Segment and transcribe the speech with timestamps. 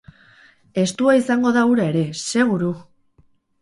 [0.85, 2.77] Estua izango da hura ere, seguru!